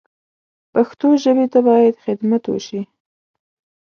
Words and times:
پښتو 0.73 1.07
ژبې 1.23 1.45
ته 1.53 1.59
باید 1.67 1.95
خدمت 2.05 2.43
وشي 2.47 2.81